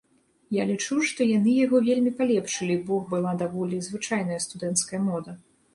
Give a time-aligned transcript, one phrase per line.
[0.55, 5.41] Я лічу, што яны яго вельмі палепшылі, бо была даволі звычайная студэнцкая мода.